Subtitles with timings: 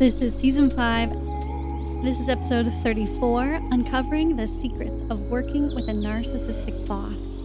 [0.00, 1.10] This is season five.
[2.02, 7.36] This is episode 34 Uncovering the Secrets of Working with a Narcissistic Boss.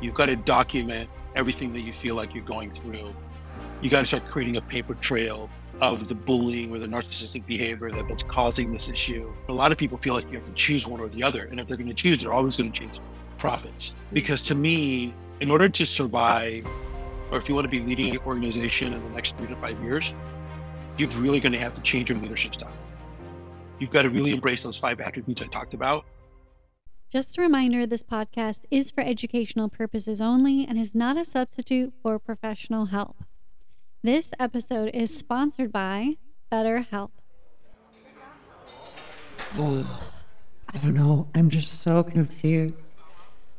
[0.00, 3.14] You've got to document everything that you feel like you're going through.
[3.82, 5.50] You got to start creating a paper trail
[5.82, 9.30] of the bullying or the narcissistic behavior that, that's causing this issue.
[9.50, 11.44] A lot of people feel like you have to choose one or the other.
[11.50, 12.98] And if they're going to choose, they're always going to choose
[13.36, 13.92] profits.
[14.14, 15.12] Because to me,
[15.42, 16.66] in order to survive
[17.30, 19.80] or if you want to be leading an organization in the next three to five
[19.82, 20.14] years,
[20.96, 22.72] you're really going to have to change your leadership style.
[23.78, 26.04] You've got to really embrace those five attributes I talked about.
[27.10, 31.94] Just a reminder this podcast is for educational purposes only and is not a substitute
[32.02, 33.24] for professional help.
[34.02, 36.16] This episode is sponsored by
[36.52, 37.10] BetterHelp.
[39.56, 39.86] Oh,
[40.74, 41.28] I don't know.
[41.34, 42.74] I'm just so confused.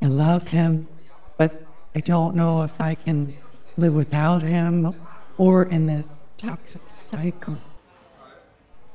[0.02, 0.88] I love him,
[1.38, 3.36] but I don't know if I can
[3.80, 4.96] live without him
[5.38, 7.58] or in this toxic cycle.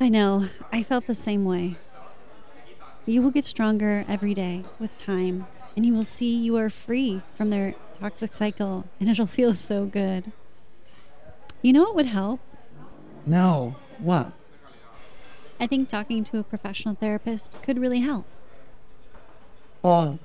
[0.01, 0.47] I know.
[0.73, 1.77] I felt the same way.
[3.07, 5.47] You will get stronger every day with time,
[5.77, 9.87] and you will see you are free from their toxic cycle, and it'll feel so
[9.87, 10.33] good.
[11.63, 12.41] You know what would help?
[13.27, 13.77] No.
[13.99, 14.33] What?
[15.61, 18.27] I think talking to a professional therapist could really help.
[19.83, 20.19] Well,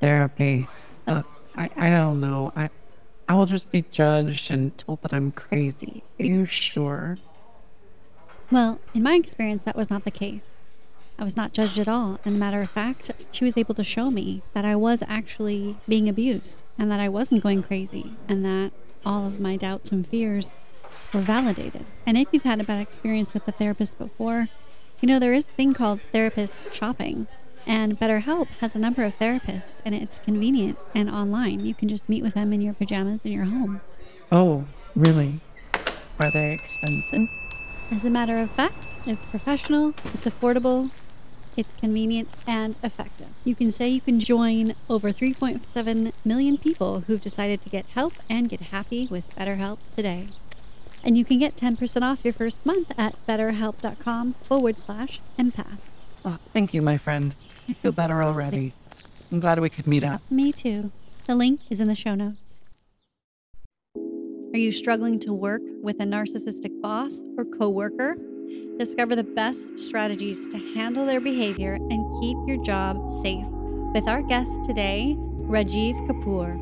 [0.00, 0.68] therapy.
[1.06, 1.22] Uh,
[1.56, 2.52] I, I don't know.
[2.56, 2.68] I,
[3.28, 6.02] I will just be judged and told that I'm crazy.
[6.20, 7.18] Are you sure?
[8.50, 10.54] Well, in my experience, that was not the case.
[11.18, 12.18] I was not judged at all.
[12.24, 16.08] And matter of fact, she was able to show me that I was actually being
[16.08, 18.72] abused and that I wasn't going crazy and that
[19.06, 20.52] all of my doubts and fears
[21.12, 21.86] were validated.
[22.04, 24.48] And if you've had a bad experience with a therapist before,
[25.00, 27.26] you know, there is a thing called therapist shopping.
[27.66, 31.64] And BetterHelp has a number of therapists, and it's convenient and online.
[31.64, 33.80] You can just meet with them in your pajamas in your home.
[34.30, 35.40] Oh, really?
[36.18, 37.26] Are they expensive?
[37.90, 40.90] As a matter of fact, it's professional, it's affordable,
[41.56, 43.28] it's convenient, and effective.
[43.44, 48.14] You can say you can join over 3.7 million people who've decided to get help
[48.28, 50.28] and get happy with BetterHelp today.
[51.02, 55.78] And you can get 10% off your first month at betterhelp.com forward slash empath.
[56.24, 57.34] Oh, thank you, my friend.
[57.68, 58.72] I feel better already.
[59.32, 60.20] I'm glad we could meet up.
[60.30, 60.92] Me too.
[61.26, 62.60] The link is in the show notes.
[64.52, 68.16] Are you struggling to work with a narcissistic boss or coworker?
[68.78, 73.46] Discover the best strategies to handle their behavior and keep your job safe
[73.94, 76.60] with our guest today, Rajeev Kapur.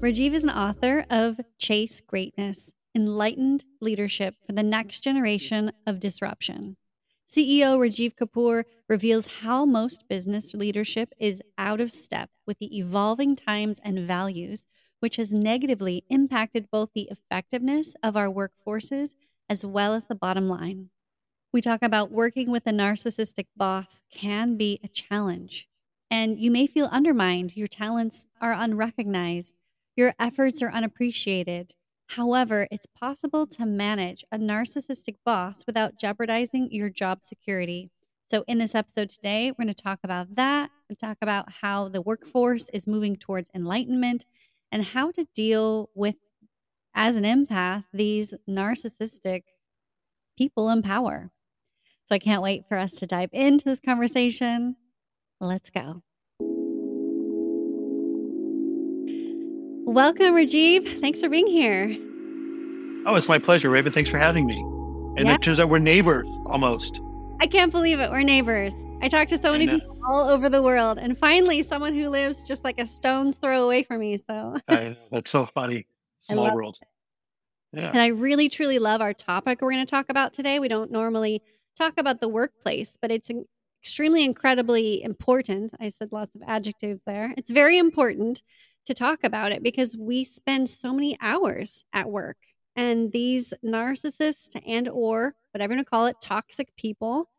[0.00, 6.76] Rajeev is an author of Chase Greatness Enlightened Leadership for the Next Generation of Disruption.
[7.30, 13.36] CEO Rajeev Kapur reveals how most business leadership is out of step with the evolving
[13.36, 14.66] times and values,
[14.98, 19.14] which has negatively impacted both the effectiveness of our workforces
[19.48, 20.90] as well as the bottom line.
[21.52, 25.68] We talk about working with a narcissistic boss can be a challenge,
[26.10, 27.56] and you may feel undermined.
[27.56, 29.54] Your talents are unrecognized,
[29.94, 31.76] your efforts are unappreciated,
[32.10, 37.90] However, it's possible to manage a narcissistic boss without jeopardizing your job security.
[38.28, 41.88] So, in this episode today, we're going to talk about that and talk about how
[41.88, 44.24] the workforce is moving towards enlightenment
[44.72, 46.24] and how to deal with,
[46.94, 49.42] as an empath, these narcissistic
[50.36, 51.30] people in power.
[52.04, 54.76] So, I can't wait for us to dive into this conversation.
[55.40, 56.02] Let's go.
[59.86, 61.00] Welcome, Rajeev.
[61.00, 61.96] Thanks for being here.
[63.06, 63.92] Oh, it's my pleasure, Raven.
[63.92, 64.60] Thanks for having me.
[65.16, 65.34] And yeah.
[65.34, 67.00] it turns out we're neighbors almost.
[67.40, 68.10] I can't believe it.
[68.10, 68.74] We're neighbors.
[69.00, 72.46] I talk to so many people all over the world, and finally, someone who lives
[72.46, 74.18] just like a stone's throw away from me.
[74.18, 74.96] So I know.
[75.10, 75.86] That's so funny.
[76.20, 76.78] Small world.
[77.72, 77.86] Yeah.
[77.88, 80.58] And I really, truly love our topic we're going to talk about today.
[80.58, 81.42] We don't normally
[81.78, 83.30] talk about the workplace, but it's
[83.80, 85.72] extremely, incredibly important.
[85.80, 87.32] I said lots of adjectives there.
[87.38, 88.42] It's very important
[88.86, 92.36] to talk about it because we spend so many hours at work
[92.76, 97.30] and these narcissists and or whatever you call it toxic people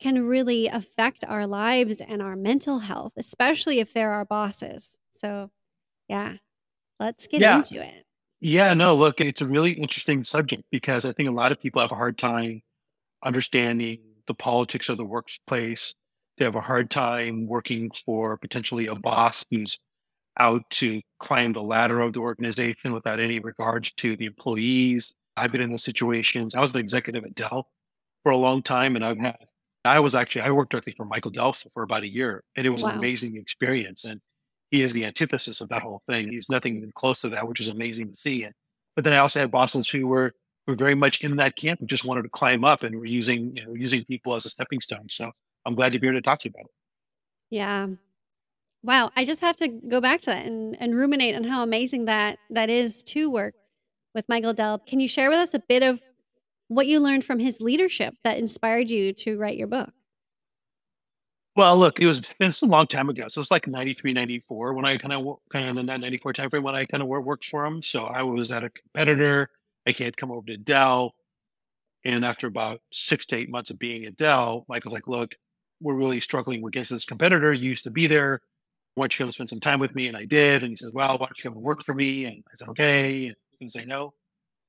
[0.00, 5.50] can really affect our lives and our mental health especially if they're our bosses so
[6.08, 6.34] yeah
[7.00, 7.56] let's get yeah.
[7.56, 8.04] into it
[8.40, 11.80] Yeah, no, look, it's a really interesting subject because I think a lot of people
[11.80, 12.60] have a hard time
[13.24, 15.94] understanding the politics of the workplace.
[16.36, 19.78] They have a hard time working for potentially a boss who's
[20.38, 25.14] out to climb the ladder of the organization without any regards to the employees.
[25.36, 26.54] I've been in those situations.
[26.54, 27.68] I was an executive at Dell
[28.22, 29.36] for a long time, and I've had,
[29.84, 32.70] I was actually, I worked directly for Michael Dell for about a year, and it
[32.70, 34.04] was an amazing experience.
[34.04, 34.20] And
[34.70, 36.30] he is the antithesis of that whole thing.
[36.30, 38.44] He's nothing even close to that, which is amazing to see.
[38.44, 38.54] And,
[38.96, 40.34] but then I also had bosses who were
[40.66, 43.54] were very much in that camp and just wanted to climb up and were using
[43.56, 45.06] you know using people as a stepping stone.
[45.10, 45.30] So
[45.66, 46.72] I'm glad to be here to talk to you about it.
[47.50, 47.88] Yeah.
[48.84, 49.10] Wow.
[49.16, 52.38] I just have to go back to that and, and ruminate on how amazing that
[52.50, 53.54] that is to work
[54.14, 54.78] with Michael Dell.
[54.78, 56.02] Can you share with us a bit of
[56.68, 59.90] what you learned from his leadership that inspired you to write your book?
[61.56, 63.28] Well, look, it was it's a long time ago.
[63.28, 66.62] So it's like 93, 94 when I kind of kind of in that 94 timeframe
[66.62, 67.80] when I kind of worked for him.
[67.80, 69.50] So I was at a competitor.
[69.86, 71.14] I had come over to Dell.
[72.04, 75.34] And after about six to eight months of being at Dell, Michael's like, look,
[75.80, 77.52] we're really struggling against this competitor.
[77.52, 78.42] You used to be there.
[78.94, 80.08] Why don't you come spend some time with me?
[80.08, 80.62] And I did.
[80.62, 82.26] And he says, well, why don't you come and work for me?
[82.26, 83.26] And I said, okay.
[83.28, 84.14] And he didn't say no.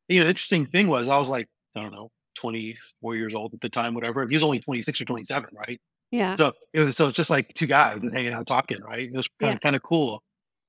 [0.07, 3.53] You know, the interesting thing was I was like, I don't know, 24 years old
[3.53, 4.27] at the time, whatever.
[4.27, 5.79] He was only 26 or 27, right?
[6.11, 6.35] Yeah.
[6.35, 9.01] So it was so it's just like two guys hanging out talking, right?
[9.01, 9.55] It was kind Yeah.
[9.55, 10.23] of kind of cool.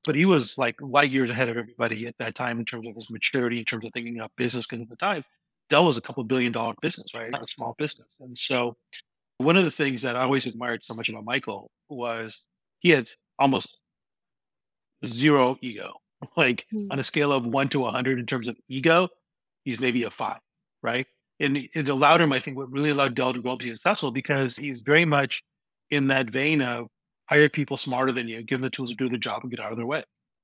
[0.05, 2.95] But he was like light years ahead of everybody at that time in terms of
[2.95, 4.67] his maturity, in terms of thinking about business.
[4.67, 5.25] Because at the time,
[5.69, 7.31] Dell was a couple billion dollar business, right?
[7.31, 8.07] Not a small business.
[8.21, 8.77] And so
[9.39, 12.47] one of the things that I always admired so much about Michael was
[12.79, 13.79] he had almost
[15.07, 15.93] zero ego.
[16.37, 16.89] Like Mm.
[16.91, 19.09] on a scale of one to 100 in terms of ego,
[19.65, 20.41] he's maybe a five,
[20.83, 21.07] right?
[21.41, 23.71] And it allowed him, I think, what really allowed Dell to grow up to be
[23.71, 25.43] successful because he's very much
[25.91, 26.89] in that vein of
[27.29, 29.61] hire people smarter than you, give them the tools to do the job and get
[29.61, 30.03] out of their way.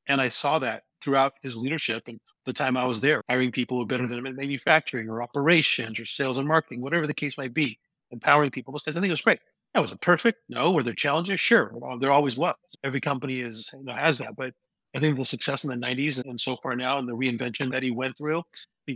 [0.09, 3.79] And I saw that throughout his leadership and the time I was there, hiring people
[3.79, 7.15] who were better than him in manufacturing or operations or sales and marketing, whatever the
[7.15, 7.79] case might be,
[8.11, 8.79] empowering people.
[8.87, 9.41] I think it was great.
[9.75, 10.39] Now, was it perfect?
[10.49, 10.73] No.
[10.73, 11.41] Were there challenges?
[11.41, 11.71] Sure.
[11.75, 12.57] Well, there always was.
[12.85, 14.37] Every company is you know, has that.
[14.37, 14.53] But
[14.95, 17.83] I think the success in the 90s and so far now and the reinvention that
[17.83, 18.43] he went through,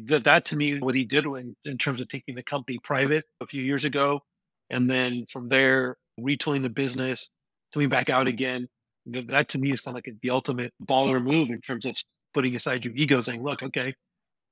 [0.06, 3.24] that, that to me, what he did in, in terms of taking the company private
[3.40, 4.20] a few years ago,
[4.70, 7.30] and then from there, retooling the business,
[7.72, 8.68] coming back out again,
[9.10, 11.96] th- that to me is kind of like the ultimate baller move in terms of
[12.34, 13.94] putting aside your ego, saying, look, okay,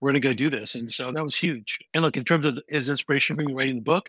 [0.01, 0.75] we're going to go do this.
[0.75, 1.79] And so that was huge.
[1.93, 4.09] And look, in terms of his inspiration for me writing the book,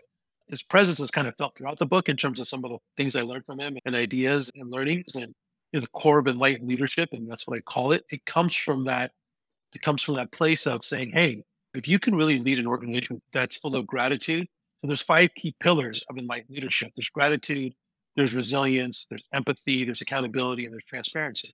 [0.50, 2.78] his presence is kind of felt throughout the book in terms of some of the
[2.98, 5.34] things I learned from him and ideas and learnings and
[5.72, 7.10] you know, the core of enlightened leadership.
[7.12, 8.04] And that's what I call it.
[8.12, 9.12] It comes from that,
[9.74, 11.44] it comes from that place of saying, hey,
[11.74, 14.48] if you can really lead an organization that's full of gratitude,
[14.82, 16.92] so there's five key pillars of enlightened leadership.
[16.96, 17.74] There's gratitude,
[18.16, 21.54] there's resilience, there's empathy, there's accountability, and there's transparency.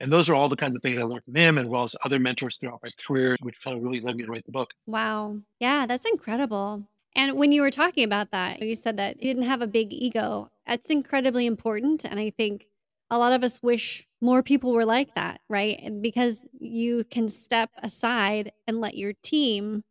[0.00, 1.94] And those are all the kinds of things I learned from him, as well as
[2.04, 4.70] other mentors throughout my career, which kind of really led me to write the book.
[4.86, 5.38] Wow.
[5.60, 6.84] Yeah, that's incredible.
[7.16, 9.92] And when you were talking about that, you said that you didn't have a big
[9.92, 10.50] ego.
[10.66, 12.04] That's incredibly important.
[12.04, 12.66] And I think
[13.10, 15.92] a lot of us wish more people were like that, right?
[16.00, 19.84] Because you can step aside and let your team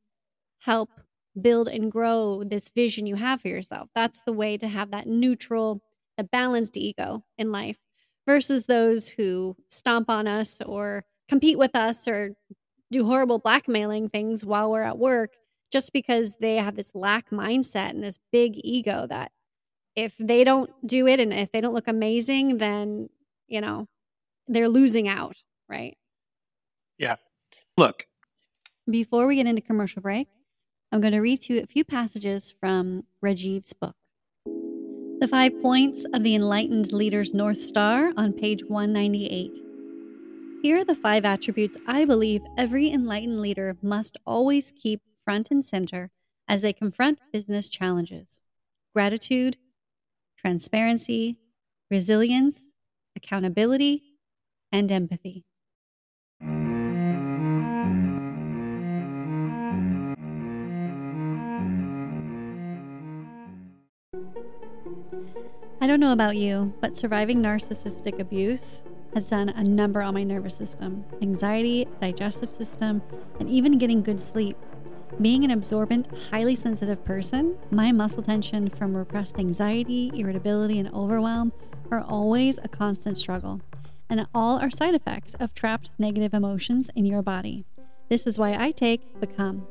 [0.59, 0.89] help
[1.39, 3.89] build and grow this vision you have for yourself.
[3.95, 5.81] That's the way to have that neutral,
[6.17, 7.77] the balanced ego in life
[8.27, 12.35] versus those who stomp on us or compete with us or
[12.91, 15.31] do horrible blackmailing things while we're at work
[15.73, 19.31] just because they have this lack mindset and this big ego that
[19.95, 23.09] if they don't do it and if they don't look amazing, then,
[23.47, 23.87] you know,
[24.47, 25.97] they're losing out, right?
[26.99, 27.15] Yeah.
[27.75, 28.05] Look,
[28.87, 30.27] Before we get into commercial break,
[30.91, 33.95] I'm going to read to you a few passages from Rajeev's book.
[34.45, 39.57] The Five Points of the Enlightened Leader's North Star on page 198.
[40.61, 45.63] Here are the five attributes I believe every enlightened leader must always keep front and
[45.63, 46.11] center
[46.47, 48.39] as they confront business challenges
[48.93, 49.57] gratitude,
[50.37, 51.37] transparency,
[51.89, 52.67] resilience,
[53.15, 54.03] accountability,
[54.71, 55.45] and empathy.
[65.81, 70.23] I don't know about you, but surviving narcissistic abuse has done a number on my
[70.23, 73.01] nervous system anxiety, digestive system,
[73.39, 74.55] and even getting good sleep.
[75.23, 81.53] Being an absorbent, highly sensitive person, my muscle tension from repressed anxiety, irritability, and overwhelm
[81.91, 83.61] are always a constant struggle,
[84.09, 87.63] and all are side effects of trapped negative emotions in your body.
[88.09, 89.65] This is why I take Become.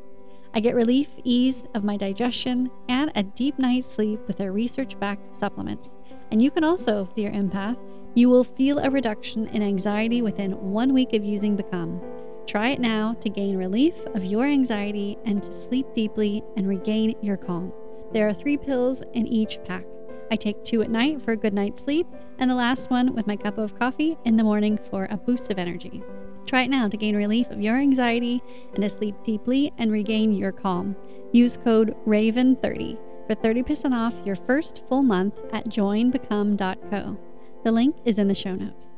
[0.54, 4.99] I get relief, ease of my digestion, and a deep night's sleep with their research
[4.99, 5.90] backed supplements.
[6.30, 7.76] And you can also, dear empath,
[8.14, 12.00] you will feel a reduction in anxiety within one week of using Become.
[12.47, 17.15] Try it now to gain relief of your anxiety and to sleep deeply and regain
[17.23, 17.73] your calm.
[18.13, 19.85] There are three pills in each pack.
[20.31, 22.07] I take two at night for a good night's sleep,
[22.39, 25.51] and the last one with my cup of coffee in the morning for a boost
[25.51, 26.03] of energy.
[26.47, 28.43] Try it now to gain relief of your anxiety
[28.75, 30.97] and to sleep deeply and regain your calm.
[31.33, 37.19] Use code RAVEN30 for 30% off your first full month at joinbecome.co.
[37.65, 38.89] The link is in the show notes.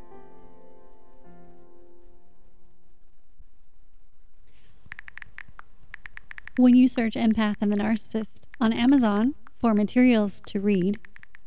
[6.57, 11.01] When you search Empath and the Narcissist on Amazon for materials to read,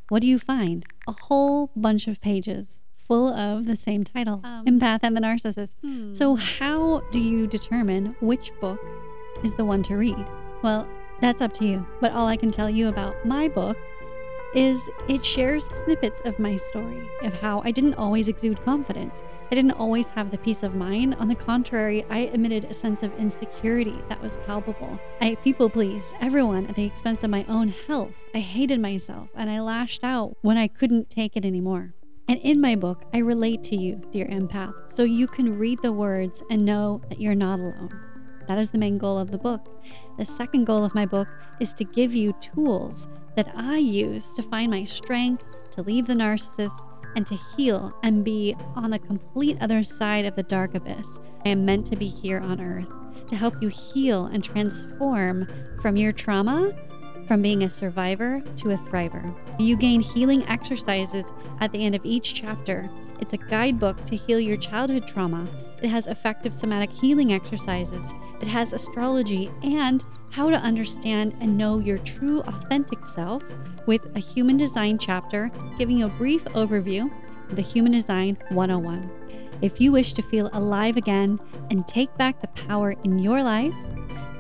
[0.10, 0.86] what do you find?
[1.08, 5.76] A whole bunch of pages full of the same title um, Empath and the Narcissist.
[5.82, 6.14] Hmm.
[6.14, 8.82] So, how do you determine which book
[9.44, 10.26] is the one to read?
[10.62, 10.86] Well,
[11.22, 11.88] that's up to you.
[12.02, 13.78] But all I can tell you about my book
[14.54, 19.24] is it shares snippets of my story, of how I didn't always exude confidence.
[19.52, 21.16] I didn't always have the peace of mind.
[21.16, 25.00] On the contrary, I emitted a sense of insecurity that was palpable.
[25.22, 28.14] I people pleased everyone at the expense of my own health.
[28.36, 31.94] I hated myself and I lashed out when I couldn't take it anymore.
[32.28, 35.94] And in my book, I relate to you, dear empath, so you can read the
[35.94, 38.07] words and know that you're not alone.
[38.48, 39.84] That is the main goal of the book.
[40.18, 41.28] The second goal of my book
[41.60, 46.14] is to give you tools that I use to find my strength, to leave the
[46.14, 46.86] narcissist,
[47.16, 51.20] and to heal and be on the complete other side of the dark abyss.
[51.46, 52.88] I am meant to be here on earth
[53.30, 55.48] to help you heal and transform
[55.82, 56.74] from your trauma,
[57.28, 59.36] from being a survivor to a thriver.
[59.60, 61.26] You gain healing exercises
[61.60, 65.48] at the end of each chapter it's a guidebook to heal your childhood trauma.
[65.82, 68.14] It has effective somatic healing exercises.
[68.42, 73.44] It has astrology and how to understand and know your true authentic self
[73.86, 77.12] with a human design chapter giving you a brief overview
[77.50, 79.10] of the Human Design 101.
[79.62, 81.40] If you wish to feel alive again
[81.72, 83.74] and take back the power in your life,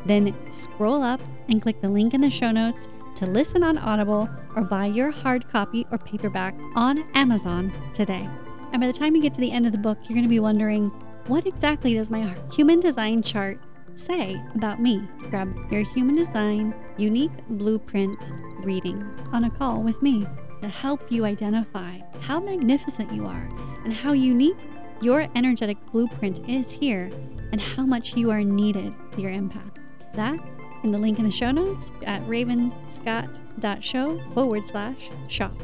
[0.05, 4.29] then scroll up and click the link in the show notes to listen on Audible
[4.55, 8.29] or buy your hard copy or paperback on Amazon today.
[8.77, 10.29] And by the time you get to the end of the book, you're going to
[10.29, 10.86] be wondering
[11.25, 13.60] what exactly does my human design chart
[13.96, 15.10] say about me?
[15.31, 19.01] Grab your human design unique blueprint reading
[19.34, 20.27] on a call with me
[20.62, 23.50] to help you identify how magnificent you are
[23.84, 24.60] and how unique
[25.01, 27.10] your energetic blueprint is here
[27.51, 29.75] and how much you are needed for your empath.
[30.13, 30.39] That
[30.84, 35.57] in the link in the show notes at ravenscott.show forward slash shop.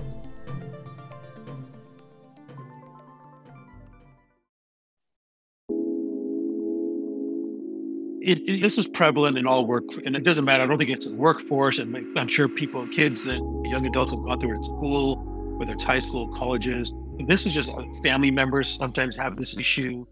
[8.23, 10.63] It, it, this is prevalent in all work, and it doesn't matter.
[10.63, 14.23] I don't think it's in workforce, and I'm sure people, kids, that young adults have
[14.23, 15.17] gone through it in school,
[15.57, 16.93] whether it's high school, colleges.
[17.27, 20.05] This is just uh, family members sometimes have this issue.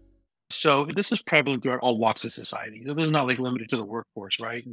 [0.50, 2.82] So this is prevalent throughout all walks of society.
[2.86, 4.66] So this is not like limited to the workforce, right?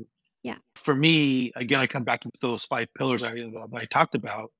[0.43, 0.55] Yeah.
[0.75, 4.51] For me, again, I come back to those five pillars I, I talked about.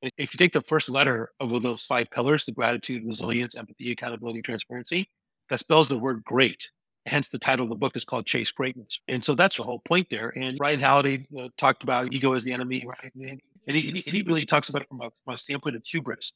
[0.00, 4.42] If you take the first letter of those five pillars, the gratitude, resilience, empathy, accountability,
[4.42, 5.10] transparency,
[5.50, 6.70] that spells the word great
[7.08, 9.00] hence the title of the book is called Chase Greatness.
[9.08, 10.32] And so that's the whole point there.
[10.36, 13.12] And Ryan Holiday uh, talked about ego as the enemy, right?
[13.14, 16.32] And he, he really talks about it from a, from a standpoint of hubris,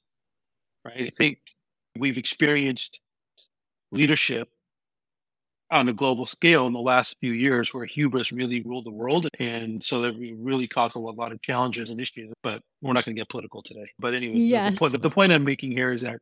[0.84, 1.02] right?
[1.02, 1.38] I think
[1.98, 3.00] we've experienced
[3.90, 4.48] leadership
[5.70, 9.26] on a global scale in the last few years where hubris really ruled the world.
[9.38, 13.16] And so that really caused a lot of challenges and issues, but we're not going
[13.16, 13.86] to get political today.
[13.98, 14.74] But anyways, yes.
[14.74, 16.18] the, point, the point I'm making here is that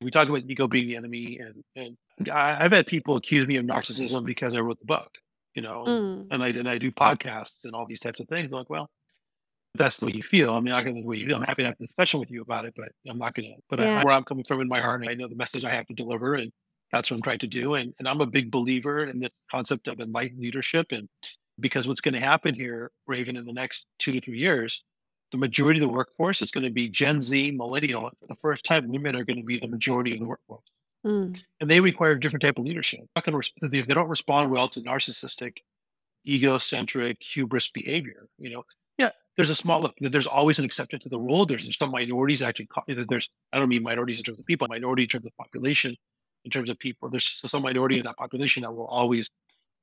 [0.00, 1.96] we talk about ego being the enemy and, and
[2.32, 5.10] I, have had people accuse me of narcissism because I wrote the book,
[5.54, 6.26] you know, mm.
[6.30, 8.46] and I and I do podcasts and all these types of things.
[8.46, 8.88] I'm like, well,
[9.74, 10.54] that's the way you feel.
[10.54, 11.36] I mean, going to the way you feel.
[11.36, 13.60] I'm happy to have a discussion with you about it, but I'm not going to.
[13.68, 14.00] But yeah.
[14.00, 15.94] I, where I'm coming from in my heart, I know the message I have to
[15.94, 16.52] deliver, and
[16.92, 17.74] that's what I'm trying to do.
[17.74, 21.08] And and I'm a big believer in the concept of enlightened leadership, and
[21.60, 24.82] because what's going to happen here, Raven, in the next two to three years,
[25.32, 28.10] the majority of the workforce is going to be Gen Z, millennial.
[28.20, 30.64] For the first time, women are going to be the majority of the workforce.
[31.04, 31.42] Mm.
[31.60, 33.00] And they require a different type of leadership.
[33.14, 35.58] They don't respond well to narcissistic,
[36.26, 38.28] egocentric, hubris behavior.
[38.38, 38.64] You know,
[38.96, 39.94] yeah, there's a small look.
[40.00, 41.44] There's always an exception to the rule.
[41.44, 42.68] There's, there's some minorities actually.
[42.86, 45.94] There's I don't mean minorities in terms of people, minority in terms of population,
[46.44, 47.10] in terms of people.
[47.10, 49.28] There's some minority in that population that will always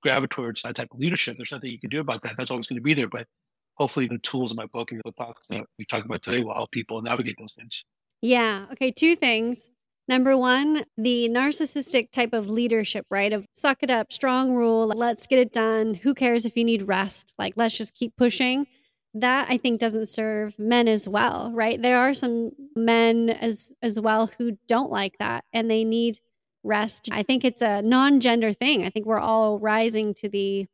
[0.01, 1.37] gravitate towards that type of leadership.
[1.37, 2.35] There's nothing you can do about that.
[2.35, 3.07] That's always going to be there.
[3.07, 3.27] But
[3.75, 6.55] hopefully, the tools in my book and the talks that we talk about today will
[6.55, 7.85] help people navigate those things.
[8.23, 8.65] Yeah.
[8.71, 8.91] Okay.
[8.91, 9.69] Two things.
[10.11, 13.31] Number one, the narcissistic type of leadership, right?
[13.31, 15.93] Of suck it up, strong rule, let's get it done.
[15.93, 17.33] Who cares if you need rest?
[17.39, 18.67] Like, let's just keep pushing.
[19.13, 21.81] That I think doesn't serve men as well, right?
[21.81, 26.19] There are some men as as well who don't like that and they need
[26.61, 27.07] rest.
[27.09, 28.83] I think it's a non gender thing.
[28.85, 30.67] I think we're all rising to the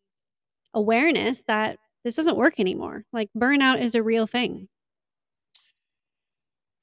[0.74, 3.06] awareness that this doesn't work anymore.
[3.14, 4.68] Like burnout is a real thing.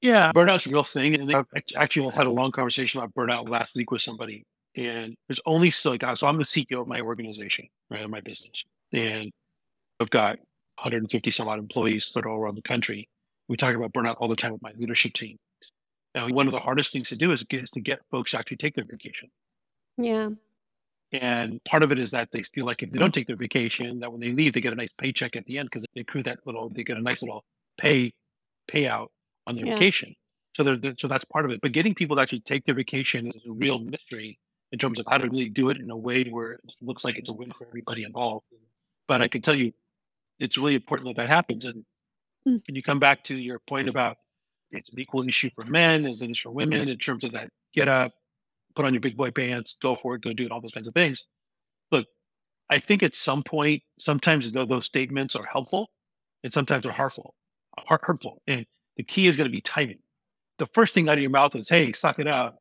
[0.01, 1.15] Yeah, burnout's a real thing.
[1.15, 1.43] And I
[1.75, 4.43] actually had a long conversation about burnout last week with somebody.
[4.75, 8.21] And there's only so like so I'm the CEO of my organization, right, of my
[8.21, 8.63] business.
[8.91, 9.31] And
[9.99, 10.37] I've got
[10.79, 13.07] 150 some odd employees that are all around the country.
[13.47, 15.37] We talk about burnout all the time with my leadership team.
[16.13, 18.57] Now, one of the hardest things to do is, is to get folks to actually
[18.57, 19.29] take their vacation.
[19.97, 20.29] Yeah.
[21.11, 23.99] And part of it is that they feel like if they don't take their vacation,
[23.99, 26.23] that when they leave, they get a nice paycheck at the end because they accrue
[26.23, 27.43] that little, they get a nice little
[27.77, 28.13] pay
[28.69, 29.07] payout
[29.47, 29.73] on their yeah.
[29.73, 30.15] vacation.
[30.55, 31.59] So they're, so that's part of it.
[31.61, 34.39] But getting people to actually take their vacation is a real mystery
[34.71, 37.17] in terms of how to really do it in a way where it looks like
[37.17, 38.45] it's a win for everybody involved.
[39.07, 39.73] But I can tell you,
[40.39, 41.65] it's really important that that happens.
[41.65, 41.85] And
[42.47, 42.61] mm.
[42.67, 44.17] you come back to your point about
[44.71, 47.49] it's an equal issue for men as it is for women in terms of that
[47.73, 48.13] get up,
[48.75, 50.87] put on your big boy pants, go for it, go do it, all those kinds
[50.87, 51.27] of things.
[51.91, 52.07] Look,
[52.69, 55.89] I think at some point, sometimes those statements are helpful
[56.43, 57.35] and sometimes they're harmful,
[57.87, 58.41] hurtful.
[58.47, 58.65] And
[58.97, 59.99] the key is going to be timing.
[60.57, 62.55] The first thing out of your mouth is, hey, suck it out.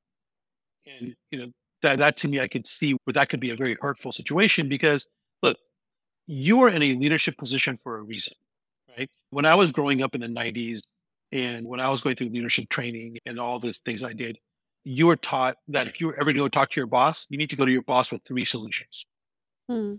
[0.87, 3.57] And, you know, that, that to me, I could see where that could be a
[3.57, 5.07] very hurtful situation because,
[5.43, 5.57] look,
[6.27, 8.35] you are in a leadership position for a reason,
[8.97, 9.11] right?
[9.31, 10.81] When I was growing up in the 90s
[11.31, 14.39] and when I was going through leadership training and all these things I did,
[14.85, 17.27] you were taught that if you were ever going to go talk to your boss,
[17.31, 19.07] you need to go to your boss with three solutions.
[19.69, 19.95] Hmm.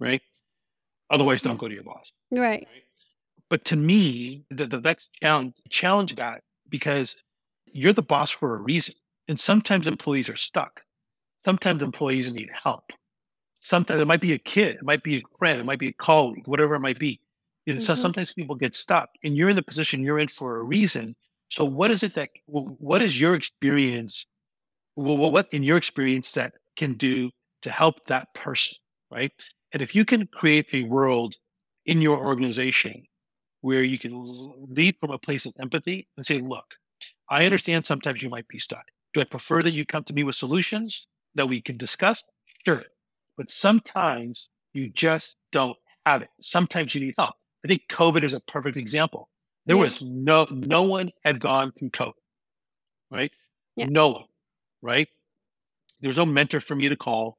[0.00, 0.22] Right?
[1.10, 2.10] Otherwise, don't go to your boss.
[2.30, 2.40] Right.
[2.40, 2.68] right?
[3.50, 7.16] But to me, the, the next challenge, challenge that because
[7.72, 8.94] you're the boss for a reason.
[9.26, 10.82] And sometimes employees are stuck.
[11.44, 12.92] Sometimes employees need help.
[13.60, 15.92] Sometimes it might be a kid, it might be a friend, it might be a
[15.94, 17.20] colleague, whatever it might be.
[17.66, 17.86] You know, mm-hmm.
[17.86, 21.16] So sometimes people get stuck and you're in the position you're in for a reason.
[21.50, 24.26] So what is it that, what is your experience?
[24.96, 27.30] Well, what in your experience that can do
[27.62, 28.76] to help that person,
[29.10, 29.32] right?
[29.72, 31.34] And if you can create a world
[31.84, 33.04] in your organization
[33.60, 34.12] where you can
[34.68, 36.74] lead from a place of empathy and say, look,
[37.28, 38.84] I understand sometimes you might be stuck.
[39.14, 42.22] Do I prefer that you come to me with solutions that we can discuss?
[42.64, 42.84] Sure.
[43.36, 46.28] But sometimes you just don't have it.
[46.40, 47.34] Sometimes you need help.
[47.64, 49.28] I think COVID is a perfect example.
[49.66, 49.82] There yeah.
[49.82, 52.12] was no no one had gone through COVID,
[53.10, 53.30] right?
[53.76, 53.86] Yeah.
[53.88, 54.24] No one,
[54.80, 55.08] right?
[56.00, 57.38] There was no mentor for me to call.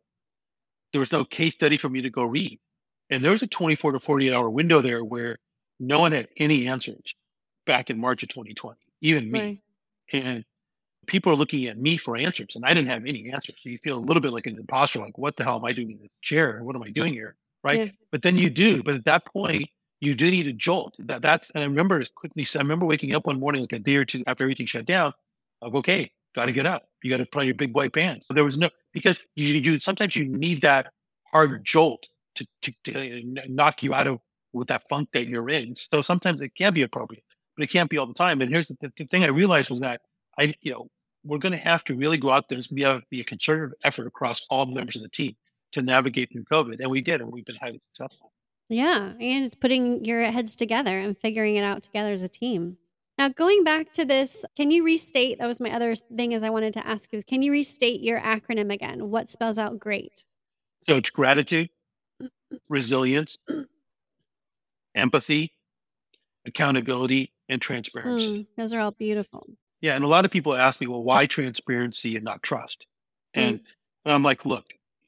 [0.91, 2.59] There was no case study for me to go read.
[3.09, 5.39] And there was a 24 to 48 hour window there where
[5.79, 7.13] no one had any answers
[7.65, 9.39] back in March of 2020, even me.
[9.39, 9.61] Right.
[10.11, 10.45] And
[11.07, 13.55] people are looking at me for answers, and I didn't have any answers.
[13.61, 15.71] So you feel a little bit like an imposter, like, what the hell am I
[15.71, 16.59] doing in this chair?
[16.63, 17.35] What am I doing here?
[17.63, 17.85] Right.
[17.87, 17.91] Yeah.
[18.11, 18.83] But then you do.
[18.83, 20.95] But at that point, you do need a jolt.
[20.99, 23.79] That that's and I remember as quickly I remember waking up one morning like a
[23.79, 25.13] day or two after everything shut down,
[25.61, 26.83] like, okay, gotta get up.
[27.03, 28.27] You gotta put on your big white pants.
[28.27, 30.91] So there was no because you you sometimes you need that
[31.31, 34.19] hard jolt to, to, to uh, knock you out of
[34.53, 35.75] with that funk that you're in.
[35.75, 37.23] So sometimes it can be appropriate,
[37.55, 38.41] but it can't be all the time.
[38.41, 40.01] And here's the, the thing I realized was that
[40.37, 40.87] I, you know,
[41.23, 43.77] we're going to have to really go out there and be a, be a concerted
[43.83, 45.35] effort across all members of the team
[45.73, 46.79] to navigate through COVID.
[46.79, 48.31] And we did, and we've been highly successful.
[48.69, 49.13] Yeah.
[49.19, 52.77] And it's putting your heads together and figuring it out together as a team.
[53.17, 55.39] Now, going back to this, can you restate?
[55.39, 58.01] That was my other thing as I wanted to ask you is can you restate
[58.01, 59.09] your acronym again?
[59.09, 60.23] What spells out great?
[60.87, 61.69] So it's gratitude,
[62.69, 63.37] resilience,
[64.95, 65.53] empathy,
[66.45, 68.43] accountability, and transparency.
[68.43, 69.47] Mm, those are all beautiful.
[69.81, 69.95] Yeah.
[69.95, 72.85] And a lot of people ask me, well, why transparency and not trust?
[73.33, 73.63] And mm.
[74.05, 74.65] I'm like, look,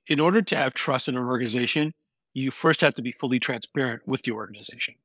[0.08, 1.94] in order to have trust in an organization,
[2.34, 4.96] you first have to be fully transparent with your organization.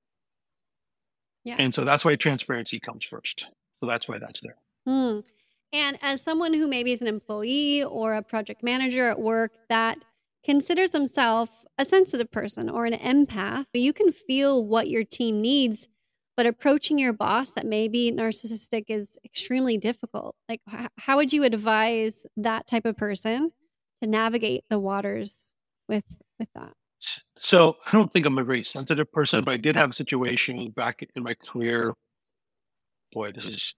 [1.45, 1.57] Yeah.
[1.59, 3.47] And so that's why transparency comes first.
[3.81, 4.57] So that's why that's there.
[4.89, 5.25] Mm.
[5.73, 10.05] And as someone who maybe is an employee or a project manager at work that
[10.47, 15.89] considers himself a sensitive person or an empath, you can feel what your team needs,
[16.37, 20.37] but approaching your boss that may be narcissistic is extremely difficult.
[20.49, 20.61] Like,
[20.99, 23.51] how would you advise that type of person
[24.01, 25.57] to navigate the waters
[25.89, 26.05] with
[26.39, 26.75] with that?
[27.39, 30.71] So I don't think I'm a very sensitive person, but I did have a situation
[30.71, 31.93] back in my career.
[33.13, 33.75] Boy, this is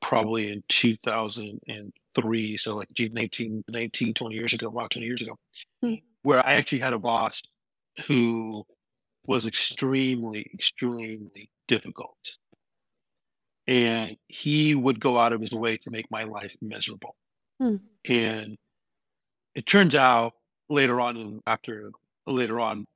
[0.00, 2.56] probably in 2003.
[2.56, 5.36] So like 19, 19 20 years ago, about 20 years ago,
[5.82, 5.94] hmm.
[6.22, 7.42] where I actually had a boss
[8.06, 8.64] who
[9.26, 12.36] was extremely, extremely difficult.
[13.66, 17.14] And he would go out of his way to make my life miserable.
[17.60, 17.76] Hmm.
[18.08, 18.56] And
[19.54, 20.32] it turns out
[20.68, 21.90] later on, after
[22.26, 22.86] later on,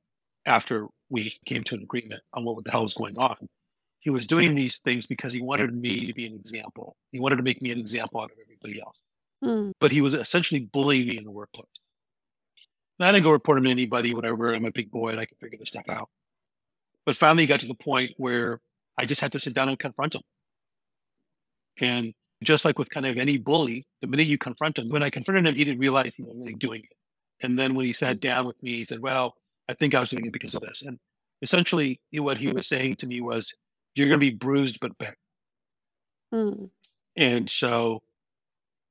[0.47, 3.49] after we came to an agreement on what the hell was going on,
[4.05, 6.95] he was doing these things because he wanted me to be an example.
[7.11, 9.01] He wanted to make me an example out of everybody else.
[9.45, 9.73] Hmm.
[9.79, 11.67] but he was essentially bullying me in the workplace.
[12.99, 14.55] And I didn't go report him to anybody, whatever.
[14.55, 16.09] I'm a big boy and I can figure this stuff out.
[17.05, 18.61] But finally, he got to the point where
[18.97, 20.23] I just had to sit down and confront him.
[21.79, 25.11] And just like with kind of any bully, the minute you confront him, when I
[25.11, 27.45] confronted him, he didn't realize he was really doing it.
[27.45, 29.35] And then when he sat down with me, he said, Well,
[29.69, 30.83] I think I was doing it because of this.
[30.83, 30.99] And
[31.43, 33.53] essentially, what he was saying to me was,
[33.95, 35.17] You're going to be bruised but better.
[36.33, 36.65] Hmm.
[37.17, 38.03] And so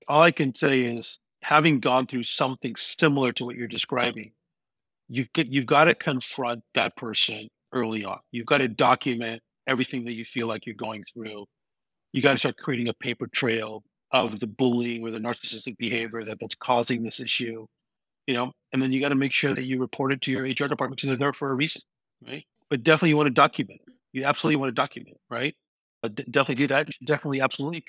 [0.07, 4.31] all I can say is having gone through something similar to what you're describing,
[5.09, 8.19] you've get, you've got to confront that person early on.
[8.31, 11.45] You've got to document everything that you feel like you're going through.
[12.13, 16.23] You got to start creating a paper trail of the bullying or the narcissistic behavior
[16.23, 17.65] that, that's causing this issue.
[18.27, 20.43] You know, and then you got to make sure that you report it to your
[20.43, 21.81] HR department because they're there for a reason,
[22.25, 22.45] right?
[22.69, 23.93] But definitely you want to document it.
[24.13, 25.55] You absolutely want to document right?
[26.01, 26.87] But d- definitely do that.
[27.05, 27.83] Definitely absolutely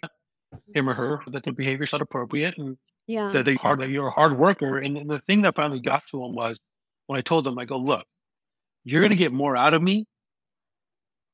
[0.74, 3.30] him or her that the behavior is not appropriate and Yeah.
[3.32, 4.78] that they hard that you're a hard worker.
[4.78, 6.58] And, and the thing that finally got to him was
[7.06, 8.06] when I told him, I go, look,
[8.84, 10.06] you're gonna get more out of me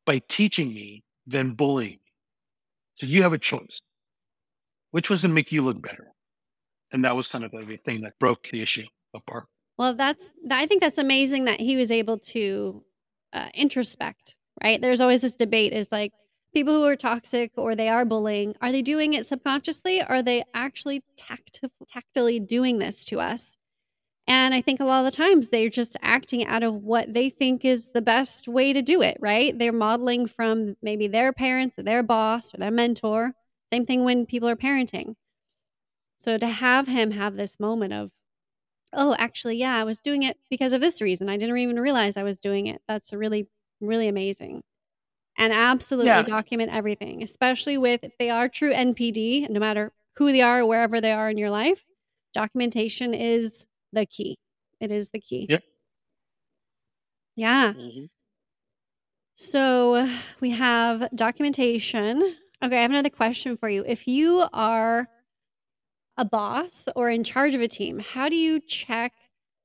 [0.07, 2.13] by teaching me than bullying me.
[2.97, 3.81] So you have a choice.
[4.91, 6.09] Which was gonna make you look better?
[6.93, 9.47] And that was kind of the thing that broke the issue apart.
[9.79, 12.85] Well, that's I think that's amazing that he was able to
[13.33, 14.37] uh, introspect.
[14.63, 14.81] Right?
[14.81, 16.13] There's always this debate: is like
[16.55, 20.03] people who are toxic or they are bullying, are they doing it subconsciously?
[20.03, 23.57] Are they actually tact- tactily doing this to us?
[24.27, 27.31] And I think a lot of the times they're just acting out of what they
[27.31, 29.59] think is the best way to do it, right?
[29.59, 33.33] They're modeling from maybe their parents or their boss or their mentor.
[33.73, 35.15] Same thing when people are parenting.
[36.19, 38.13] So to have him have this moment of,
[38.93, 41.29] oh, actually, yeah, I was doing it because of this reason.
[41.29, 42.83] I didn't even realize I was doing it.
[42.87, 43.49] That's a really,
[43.81, 44.63] really amazing.
[45.39, 46.23] And absolutely Yeah.
[46.23, 51.01] document everything, especially with if they are true NPD, no matter who they are, wherever
[51.01, 51.85] they are in your life,
[52.35, 54.39] documentation is the key.
[54.81, 55.47] It is the key.
[55.49, 55.63] Yep.
[57.37, 57.73] Yeah.
[57.73, 58.05] Mm-hmm.
[59.35, 60.09] So
[60.41, 62.23] we have documentation.
[62.63, 63.85] Okay, I have another question for you.
[63.87, 65.09] If you are
[66.19, 69.15] a boss or in charge of a team, how do you check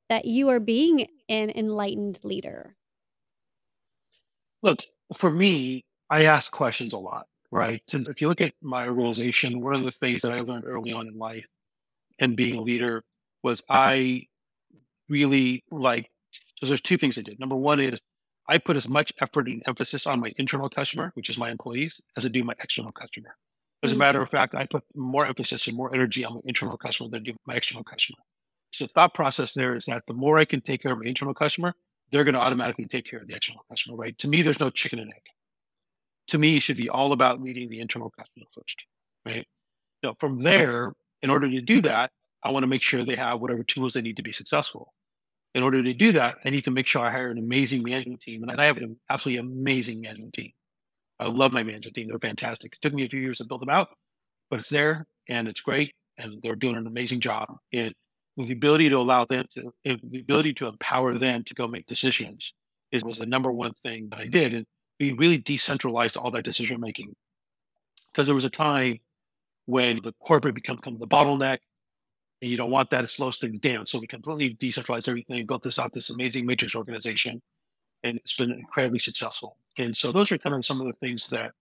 [0.07, 2.77] that you are being an enlightened leader?
[4.65, 4.79] Look,
[5.19, 7.83] for me, I ask questions a lot, right?
[7.93, 10.91] And if you look at my organization, one of the things that I learned early
[10.91, 11.45] on in life
[12.19, 13.03] and being a leader
[13.43, 14.27] was I
[15.07, 16.09] really like,
[16.59, 17.39] so there's two things I did.
[17.39, 18.01] Number one is
[18.49, 22.01] I put as much effort and emphasis on my internal customer, which is my employees,
[22.17, 23.37] as I do my external customer.
[23.83, 23.99] As a Mm.
[23.99, 27.21] matter of fact, I put more emphasis and more energy on my internal customer than
[27.21, 28.17] I do my external customer.
[28.73, 31.05] So the thought process there is that the more I can take care of my
[31.05, 31.75] internal customer,
[32.15, 34.17] they're going to automatically take care of the external customer, right?
[34.19, 35.21] To me, there's no chicken and egg.
[36.29, 38.85] To me, it should be all about leading the internal customer first,
[39.25, 39.45] right?
[40.03, 43.41] So from there, in order to do that, I want to make sure they have
[43.41, 44.93] whatever tools they need to be successful.
[45.55, 48.21] In order to do that, I need to make sure I hire an amazing management
[48.21, 50.51] team, and I have an absolutely amazing management team.
[51.19, 52.73] I love my management team; they're fantastic.
[52.73, 53.89] It took me a few years to build them out,
[54.49, 57.57] but it's there and it's great, and they're doing an amazing job.
[57.73, 57.93] And
[58.37, 62.53] the ability to allow them to, the ability to empower them to go make decisions,
[62.91, 64.65] is was the number one thing that I did, and
[64.99, 67.15] we really decentralized all that decision making
[68.11, 68.99] because there was a time
[69.65, 71.59] when the corporate of the bottleneck
[72.41, 73.03] and you don't want that.
[73.03, 73.87] It slows things down.
[73.87, 77.41] So we completely decentralized everything, built this out, this amazing matrix organization,
[78.03, 79.57] and it's been incredibly successful.
[79.77, 81.51] And so those are kind of some of the things that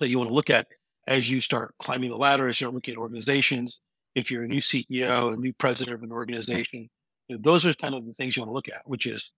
[0.00, 0.66] that you want to look at
[1.06, 3.80] as you start climbing the ladder, as you're looking at organizations.
[4.14, 6.88] If you're a new CEO, a new president of an organization,
[7.28, 9.30] those are kind of the things you want to look at, which is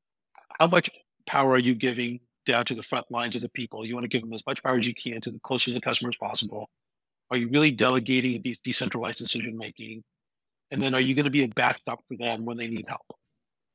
[0.59, 0.91] how much
[1.27, 3.85] power are you giving down to the front lines of the people?
[3.85, 5.75] You want to give them as much power as you can to the closest to
[5.75, 6.69] the customer as possible.
[7.31, 10.03] Are you really delegating these decentralized decision making?
[10.71, 13.07] And then are you going to be a backstop for them when they need help?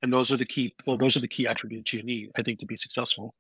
[0.02, 0.74] And those are the key.
[0.86, 3.34] Well, those are the key attributes you need, I think, to be successful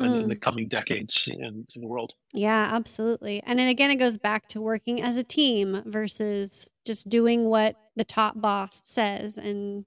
[0.00, 2.12] in, in the coming decades in, in the world.
[2.32, 3.42] Yeah, absolutely.
[3.44, 7.76] And then again, it goes back to working as a team versus just doing what
[7.96, 9.84] the top boss says and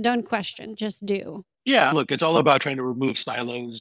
[0.00, 1.44] don't question, just do.
[1.64, 3.80] Yeah, look, it's all about trying to remove silos.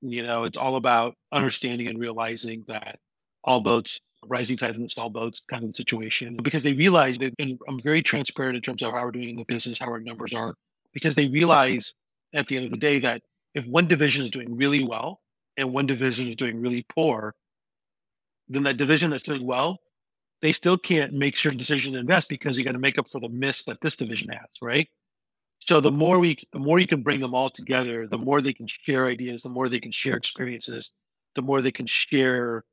[0.00, 2.98] You know, it's all about understanding and realizing that
[3.42, 7.58] all boats, rising tide lifts all boats kind of situation because they realize that, and
[7.68, 10.34] I'm very transparent in terms of how we're doing in the business, how our numbers
[10.34, 10.54] are,
[10.92, 11.94] because they realize
[12.32, 13.22] at the end of the day that
[13.54, 15.20] if one division is doing really well
[15.56, 17.34] and one division is doing really poor,
[18.48, 19.78] then that division that's doing well,
[20.42, 23.20] they still can't make certain decisions to invest because you got to make up for
[23.20, 24.88] the miss that this division has, right?
[25.60, 28.52] So the more we, the more you can bring them all together, the more they
[28.52, 30.90] can share ideas, the more they can share experiences,
[31.34, 32.64] the more they can share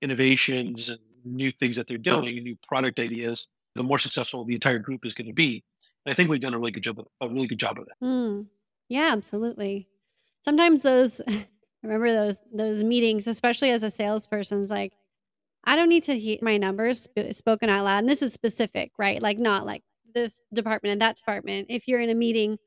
[0.00, 3.48] innovations and new things that they're doing, new product ideas.
[3.74, 5.62] the more successful the entire group is going to be.
[6.04, 7.86] And I think we've done a really good job, of, a really good job of
[7.86, 8.04] it.
[8.04, 8.46] Mm.
[8.88, 9.88] Yeah, absolutely.
[10.44, 11.20] Sometimes those,
[11.82, 14.92] remember those those meetings, especially as a salesperson, is like,
[15.64, 17.98] I don't need to hear my numbers sp- spoken out loud.
[17.98, 19.20] And this is specific, right?
[19.20, 19.82] Like not like
[20.14, 21.66] this department and that department.
[21.70, 22.58] If you're in a meeting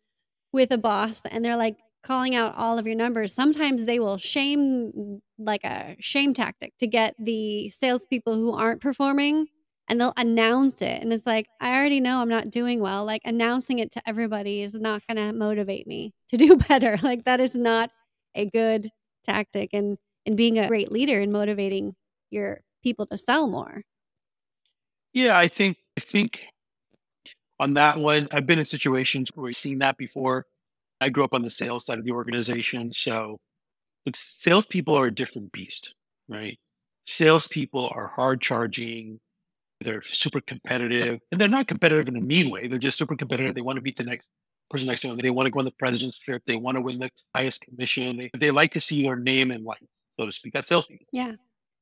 [0.53, 4.17] with a boss and they're like calling out all of your numbers, sometimes they will
[4.17, 9.47] shame like a shame tactic to get the salespeople who aren't performing
[9.91, 11.03] and they'll announce it.
[11.03, 13.03] And it's like, I already know I'm not doing well.
[13.03, 16.97] Like announcing it to everybody is not going to motivate me to do better.
[17.03, 17.91] Like that is not
[18.33, 18.87] a good
[19.21, 21.95] tactic and and being a great leader and motivating
[22.29, 23.81] your people to sell more.
[25.11, 26.45] Yeah, I think I think
[27.59, 30.45] on that one, I've been in situations where we've seen that before.
[31.01, 33.39] I grew up on the sales side of the organization, so
[34.05, 35.95] look, salespeople are a different beast,
[36.29, 36.57] right?
[37.07, 39.19] Salespeople are hard charging,
[39.83, 42.67] they're super competitive, and they're not competitive in a mean way.
[42.67, 43.55] They're just super competitive.
[43.55, 44.29] They want to beat the next
[44.69, 45.17] person next to them.
[45.17, 46.43] They want to go on the president's trip.
[46.45, 48.17] They want to win the highest commission.
[48.17, 49.85] They, they like to see their name in light,
[50.19, 50.53] so to speak.
[50.53, 51.05] That's salespeople.
[51.11, 51.33] Yeah.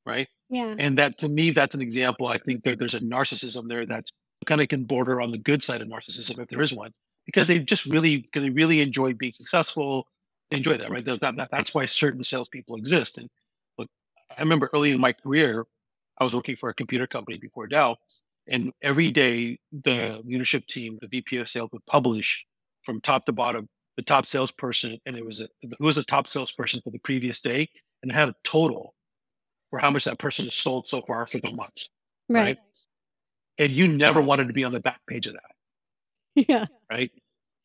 [0.06, 0.28] Right.
[0.48, 0.74] Yeah.
[0.78, 2.26] And that to me, that's an example.
[2.26, 4.10] I think that there's a narcissism there that's
[4.46, 6.92] kind of can border on the good side of narcissism if there is one,
[7.26, 10.06] because they just really because they really enjoy being successful.
[10.50, 11.04] They enjoy that, right?
[11.04, 13.18] That, that, that's why certain salespeople exist.
[13.18, 13.28] And
[13.78, 13.88] look,
[14.36, 15.66] I remember early in my career,
[16.20, 17.98] I was working for a computer company before Dell,
[18.46, 22.44] and every day the leadership team, the VP of sales, would publish
[22.84, 26.28] from top to bottom the top salesperson, and it was a, who was the top
[26.28, 27.68] salesperson for the previous day,
[28.02, 28.94] and had a total
[29.70, 31.84] for how much that person has sold so far for the month.
[32.28, 32.42] Right.
[32.42, 32.58] right?
[33.58, 36.46] And you never wanted to be on the back page of that.
[36.48, 36.66] Yeah.
[36.90, 37.10] Right.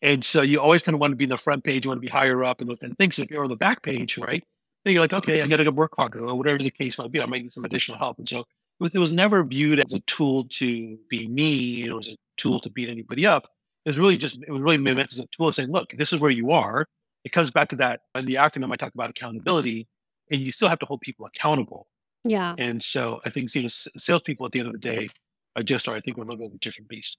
[0.01, 1.99] And so you always kind of want to be in the front page, you want
[1.99, 3.17] to be higher up and those kind of things.
[3.17, 4.43] If you're on the back page, right?
[4.85, 7.11] Then you're like, okay, I got to go work harder or whatever the case might
[7.11, 7.19] be.
[7.19, 8.19] I might need some additional help.
[8.19, 8.45] And so
[8.79, 11.85] it was never viewed as a tool to be me.
[11.85, 13.47] It was a tool to beat anybody up.
[13.85, 16.13] It was really just, it was really meant as a tool to say, look, this
[16.13, 16.87] is where you are.
[17.23, 18.01] It comes back to that.
[18.13, 19.87] In the acronym, I talk about accountability,
[20.29, 21.87] and you still have to hold people accountable.
[22.23, 22.53] Yeah.
[22.59, 25.09] And so I think you know, salespeople at the end of the day
[25.55, 27.17] are just are I think we're a little bit of a different beast.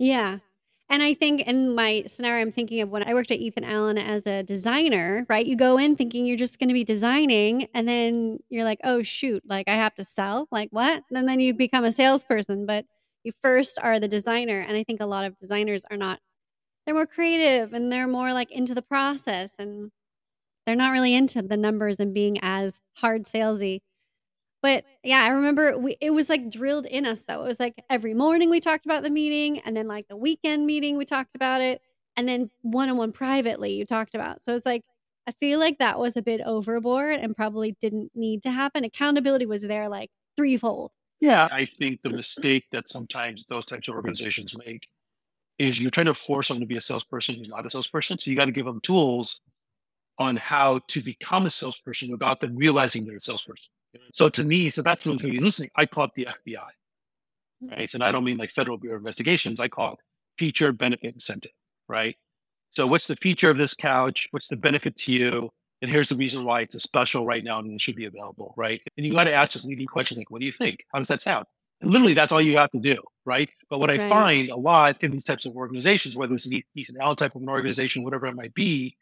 [0.00, 0.38] Yeah.
[0.90, 3.98] And I think in my scenario, I'm thinking of when I worked at Ethan Allen
[3.98, 5.44] as a designer, right?
[5.44, 9.02] You go in thinking you're just going to be designing, and then you're like, oh,
[9.02, 10.46] shoot, like I have to sell.
[10.52, 11.02] Like, what?
[11.12, 12.84] And then you become a salesperson, but
[13.24, 14.60] you first are the designer.
[14.60, 16.20] And I think a lot of designers are not,
[16.86, 19.90] they're more creative and they're more like into the process and
[20.66, 23.80] they're not really into the numbers and being as hard salesy.
[24.64, 27.42] But yeah, I remember we it was like drilled in us though.
[27.42, 30.64] It was like every morning we talked about the meeting and then like the weekend
[30.64, 31.82] meeting we talked about it
[32.16, 34.42] and then one-on-one privately you talked about.
[34.42, 34.80] So it's like
[35.26, 38.84] I feel like that was a bit overboard and probably didn't need to happen.
[38.84, 40.92] Accountability was there like threefold.
[41.20, 44.88] Yeah, I think the mistake that sometimes those types of organizations make
[45.58, 48.18] is you're trying to force someone to be a salesperson who's not a salesperson.
[48.18, 49.42] So you got to give them tools
[50.18, 53.68] on how to become a salesperson without them realizing they're a salesperson.
[54.12, 55.70] So to me, so that's when you're listening.
[55.76, 57.68] I call it the FBI, mm-hmm.
[57.68, 57.94] right?
[57.94, 59.60] And I don't mean like Federal Bureau of Investigations.
[59.60, 59.98] I call it
[60.38, 61.52] feature benefit incentive,
[61.88, 62.16] right?
[62.70, 64.28] So what's the feature of this couch?
[64.32, 65.50] What's the benefit to you?
[65.82, 68.54] And here's the reason why it's a special right now and it should be available,
[68.56, 68.80] right?
[68.96, 70.84] And you got to ask just leading questions like, what do you think?
[70.92, 71.46] How does that sound?
[71.80, 73.50] And literally, that's all you have to do, right?
[73.68, 76.96] But what I find a lot in these types of organizations, whether it's an Ethan
[77.00, 78.96] Allen type of an organization, whatever it might be,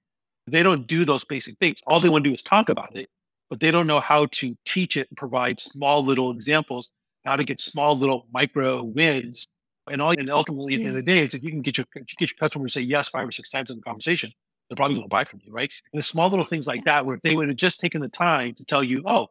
[0.46, 1.78] they don't do those basic things.
[1.86, 3.08] All they want to do is talk about it
[3.52, 6.90] but they don't know how to teach it and provide small little examples,
[7.26, 9.46] how to get small little micro wins.
[9.90, 11.76] And all and ultimately at the end of the day is if you can get
[11.76, 14.32] your you get your customer to say yes five or six times in the conversation,
[14.70, 15.70] they're probably going to buy from you, right?
[15.92, 18.08] And the small little things like that, where if they would have just taken the
[18.08, 19.26] time to tell you, oh,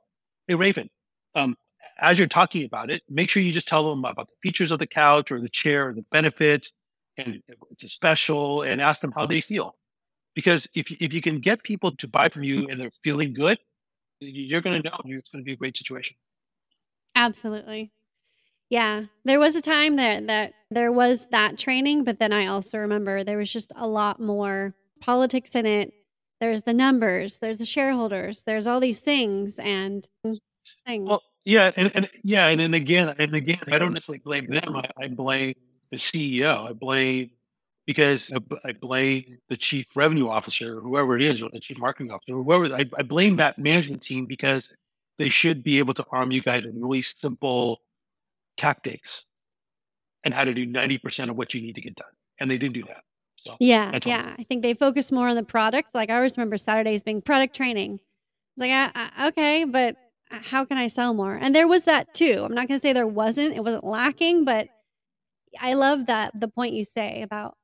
[0.47, 0.91] hey Raven,
[1.33, 1.57] um,
[1.97, 4.77] as you're talking about it, make sure you just tell them about the features of
[4.77, 6.71] the couch or the chair or the benefits,
[7.17, 9.73] and it's a special, and ask them how they feel.
[10.35, 13.57] Because if if you can get people to buy from you and they're feeling good,
[14.21, 16.15] you're going to know it's going to be a great situation.
[17.15, 17.91] Absolutely.
[18.69, 22.77] Yeah, there was a time that that there was that training, but then I also
[22.77, 25.93] remember there was just a lot more politics in it.
[26.39, 30.37] There's the numbers, there's the shareholders, there's all these things and mm.
[30.87, 31.09] things.
[31.09, 34.75] Well, yeah, and, and yeah, and, and again, and again, I don't necessarily blame them.
[34.75, 35.55] I, I blame
[35.91, 36.69] the CEO.
[36.69, 37.31] I blame
[37.85, 38.31] because
[38.63, 42.73] I blame the chief revenue officer, whoever it is, or the chief marketing officer, whoever.
[42.73, 44.73] I, I blame that management team because
[45.17, 47.81] they should be able to arm you guys with really simple
[48.57, 49.25] tactics
[50.23, 52.11] and how to do 90% of what you need to get done.
[52.39, 53.03] And they didn't do that.
[53.37, 53.97] So yeah.
[54.05, 54.35] Yeah.
[54.37, 55.95] I think they focus more on the product.
[55.95, 57.99] Like I always remember Saturdays being product training.
[58.55, 59.95] It's like, uh, uh, okay, but
[60.29, 61.35] how can I sell more?
[61.35, 62.43] And there was that too.
[62.45, 64.67] I'm not going to say there wasn't, it wasn't lacking, but
[65.59, 67.55] I love that the point you say about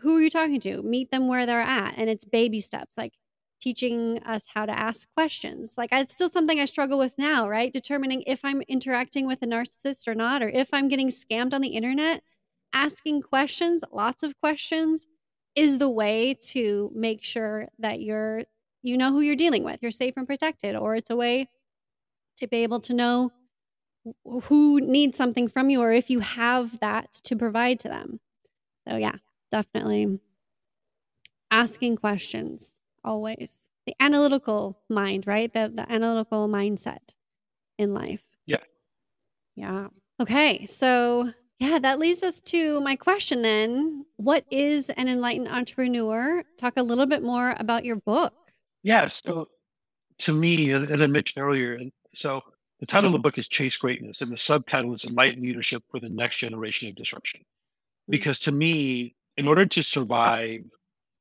[0.00, 0.82] who are you talking to?
[0.82, 1.94] Meet them where they're at.
[1.96, 3.14] And it's baby steps, like
[3.60, 5.74] teaching us how to ask questions.
[5.76, 7.72] Like it's still something I struggle with now, right?
[7.72, 11.60] Determining if I'm interacting with a narcissist or not, or if I'm getting scammed on
[11.60, 12.22] the internet.
[12.72, 15.06] Asking questions, lots of questions,
[15.56, 18.44] is the way to make sure that you're
[18.82, 19.78] you know who you're dealing with.
[19.82, 21.48] You're safe and protected, or it's a way
[22.36, 23.32] to be able to know
[24.44, 28.20] who needs something from you or if you have that to provide to them.
[28.88, 29.16] So, yeah,
[29.50, 30.20] definitely
[31.50, 33.68] asking questions always.
[33.86, 35.52] The analytical mind, right?
[35.52, 37.14] The, the analytical mindset
[37.78, 38.22] in life.
[38.46, 38.58] Yeah.
[39.56, 39.88] Yeah.
[40.20, 40.66] Okay.
[40.66, 44.04] So, yeah, that leads us to my question then.
[44.16, 46.44] What is an enlightened entrepreneur?
[46.58, 48.34] Talk a little bit more about your book.
[48.82, 49.08] Yeah.
[49.08, 49.48] So,
[50.18, 52.42] to me, as I mentioned earlier, and so
[52.80, 56.00] the title of the book is Chase Greatness, and the subtitle is Enlightened Leadership for
[56.00, 57.40] the Next Generation of Disruption.
[57.40, 58.10] Hmm.
[58.10, 60.64] Because to me, in order to survive,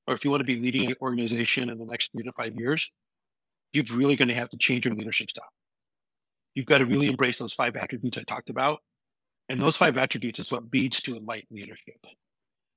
[0.07, 2.55] or if you want to be leading an organization in the next three to five
[2.57, 2.91] years,
[3.71, 5.45] you're really going to have to change your leadership style.
[6.55, 8.79] You've got to really embrace those five attributes I talked about.
[9.49, 11.95] And those five attributes is what leads to enlightened leadership.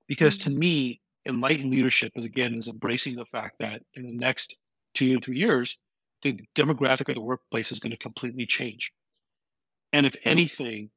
[0.07, 4.57] Because to me, enlightened leadership is again is embracing the fact that in the next
[4.95, 5.79] two to three years,
[6.23, 8.93] the demographic of the workplace is going to completely change.
[9.95, 10.91] And if anything,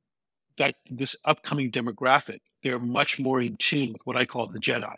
[0.57, 4.95] that this upcoming demographic, they're much more in tune with what I call the Jedi.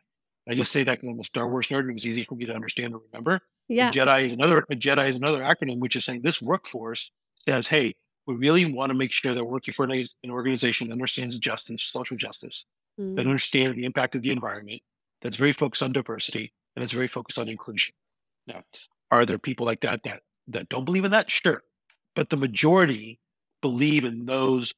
[0.47, 1.89] I just say that because I'm a Star Wars nerd.
[1.89, 3.41] It was easy for me to understand and remember.
[3.67, 3.89] Yeah.
[3.89, 7.09] The Jedi is another Jedi is another acronym which is saying this workforce
[7.47, 7.95] says, hey,
[8.27, 11.37] we really want to make sure that we're working for an, an organization that understands
[11.37, 12.65] justice, social justice,
[12.99, 13.15] mm.
[13.15, 14.81] that understands the impact of the environment,
[15.21, 17.93] that's very focused on diversity, and that's very focused on inclusion.
[18.47, 18.63] Now,
[19.11, 21.29] are there people like that that that don't believe in that?
[21.29, 21.63] Sure.
[22.15, 23.19] But the majority
[23.61, 24.73] believe in those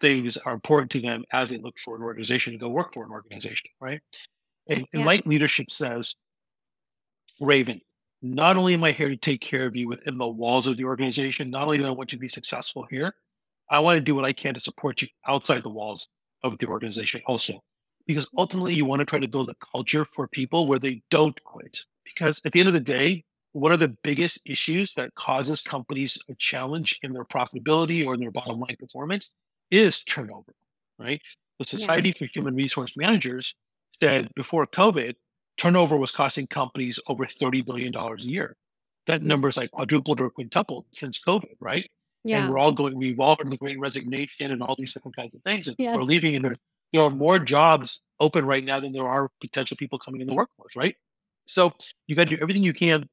[0.00, 3.04] things are important to them as they look for an organization to go work for
[3.04, 4.00] an organization, right?
[4.68, 5.00] And yeah.
[5.00, 6.14] enlightened leadership says,
[7.40, 7.80] Raven,
[8.20, 10.84] not only am I here to take care of you within the walls of the
[10.84, 13.14] organization, not only do I want you to be successful here,
[13.70, 16.08] I want to do what I can to support you outside the walls
[16.42, 17.60] of the organization also.
[18.06, 21.42] Because ultimately, you want to try to build a culture for people where they don't
[21.44, 21.78] quit.
[22.04, 26.18] Because at the end of the day, one of the biggest issues that causes companies
[26.30, 29.34] a challenge in their profitability or in their bottom line performance
[29.70, 30.54] is turnover,
[30.98, 31.20] right?
[31.58, 32.18] The Society yeah.
[32.18, 33.54] for Human Resource Managers
[34.00, 35.14] said before COVID,
[35.56, 38.56] turnover was costing companies over $30 billion a year.
[39.06, 41.88] That number is like quadrupled or quintupled since COVID, right?
[42.24, 42.42] Yeah.
[42.42, 45.34] And we're all going, we've all heard the great resignation and all these different kinds
[45.34, 45.66] of things.
[45.66, 45.96] And yes.
[45.96, 46.56] we're leaving and there,
[46.92, 50.34] there are more jobs open right now than there are potential people coming in the
[50.34, 50.94] workforce, right?
[51.46, 51.72] So
[52.06, 53.08] you got to do everything you can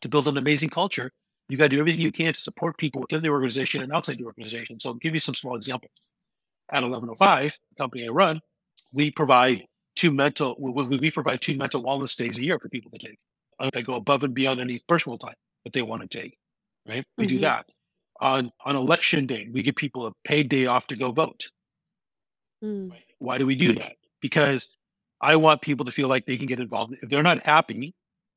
[0.00, 1.10] to build an amazing culture,
[1.50, 4.18] you got to do everything you can to support people within the organization and outside
[4.18, 4.78] the organization.
[4.78, 5.92] So I'll give you some small examples.
[6.72, 8.40] At 1105, the company I run,
[8.92, 9.64] we provide
[9.96, 13.18] two mental we provide two mental wellness days a year for people to take.
[13.72, 15.34] They go above and beyond any personal time
[15.64, 16.38] that they want to take.
[16.88, 17.04] Right?
[17.18, 17.34] We mm-hmm.
[17.34, 17.66] do that.
[18.20, 21.50] On on election day, we give people a paid day off to go vote.
[22.62, 22.90] Mm.
[22.90, 23.04] Right?
[23.18, 23.96] Why do we do that?
[24.20, 24.68] Because
[25.20, 26.96] I want people to feel like they can get involved.
[27.02, 27.94] If they're not happy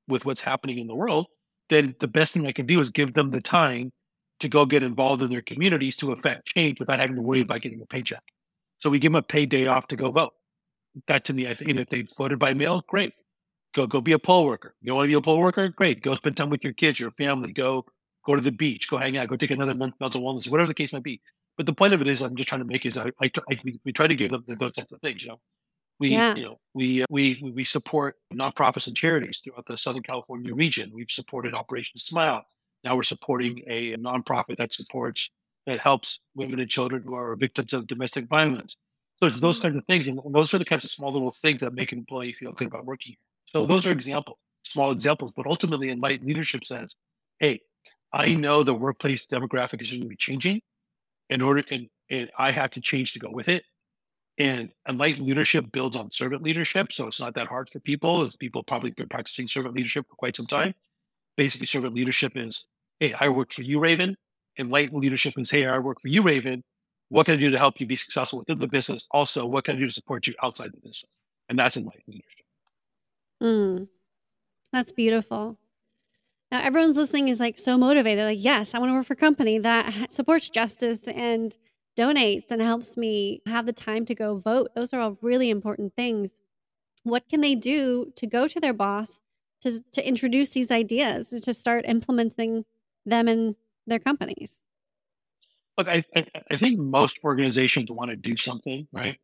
[0.08, 1.28] with what's happening in the world,
[1.74, 3.92] then the best thing I can do is give them the time
[4.40, 7.62] to go get involved in their communities to affect change without having to worry about
[7.62, 8.24] getting a paycheck.
[8.80, 10.34] So we give them a paid day off to go vote.
[11.08, 13.14] That to me, I think if they voted by mail, great.
[13.74, 14.76] Go go be a poll worker.
[14.82, 15.70] You want to be a poll worker?
[15.70, 16.04] Great.
[16.04, 17.52] Go spend time with your kids, your family.
[17.52, 17.86] Go
[18.26, 18.90] go to the beach.
[18.90, 19.28] Go hang out.
[19.28, 21.22] Go take another month mental wellness, whatever the case might be.
[21.58, 23.60] But the point of it is, I'm just trying to make is I, I, I
[23.84, 25.24] we, try to give them those types of things.
[25.24, 25.40] You know,
[26.00, 26.36] we, yeah.
[26.36, 30.92] you know, we, uh, we, we support nonprofits and charities throughout the Southern California region.
[30.94, 32.44] We've supported Operation Smile.
[32.84, 35.30] Now we're supporting a, nonprofit that supports,
[35.66, 38.76] that helps women and children who are victims of domestic violence.
[39.20, 39.68] So it's those mm-hmm.
[39.68, 40.08] kinds of things.
[40.08, 42.68] And those are the kinds of small little things that make an employee feel good
[42.68, 43.18] about working here.
[43.54, 46.96] So those are examples, small examples, but ultimately in my leadership says,
[47.40, 47.62] hey,
[48.12, 50.62] I know the workplace demographic is going to be changing
[51.30, 53.64] in order and, and I have to change to go with it.
[54.40, 56.92] And enlightened leadership builds on servant leadership.
[56.92, 60.16] So it's not that hard for people, as people probably been practicing servant leadership for
[60.16, 60.74] quite some time.
[61.38, 62.66] Basically, servant leadership is,
[63.00, 64.18] hey, I work for you, Raven.
[64.58, 66.64] Enlightened leadership is, hey, I work for you, Raven.
[67.10, 69.08] What can I do to help you be successful within the business?
[69.12, 71.06] Also, what can I do to support you outside the business?
[71.50, 72.46] And that's enlightened leadership.
[73.42, 73.88] Mm,
[74.72, 75.60] that's beautiful.
[76.52, 78.24] Now, everyone's listening is like so motivated.
[78.24, 81.56] Like, yes, I want to work for a company that supports justice and
[81.96, 84.70] donates and helps me have the time to go vote.
[84.76, 86.42] Those are all really important things.
[87.04, 89.22] What can they do to go to their boss
[89.62, 92.66] to, to introduce these ideas, to start implementing
[93.06, 93.56] them in
[93.88, 94.62] their companies?
[95.78, 96.04] Look, I,
[96.52, 99.18] I, think most organizations want to do something, right?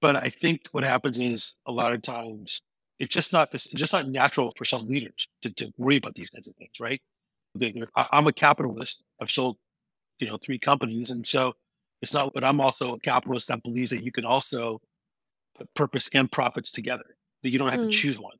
[0.00, 2.62] But I think what happens is a lot of times
[2.98, 6.30] it's just not it's just not natural for some leaders to, to worry about these
[6.30, 7.00] kinds of things, right?
[7.54, 9.02] They, I'm a capitalist.
[9.20, 9.58] I've sold,
[10.18, 11.52] you know, three companies, and so
[12.02, 12.32] it's not.
[12.34, 14.80] But I'm also a capitalist that believes that you can also
[15.56, 17.16] put purpose and profits together.
[17.42, 17.90] That you don't have mm.
[17.90, 18.36] to choose one,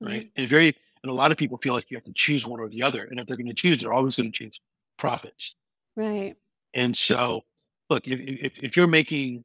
[0.00, 0.24] right?
[0.24, 0.30] Mm.
[0.36, 2.68] And very and a lot of people feel like you have to choose one or
[2.68, 4.60] the other, and if they're going to choose, they're always going to choose
[4.98, 5.54] profits,
[5.94, 6.34] right?
[6.74, 7.42] And so,
[7.88, 9.44] look, if, if, if you're making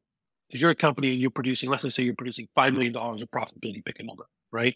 [0.53, 3.83] if you're a company and you're producing, let's say you're producing $5 million of profitability,
[3.83, 4.75] pick a number, right?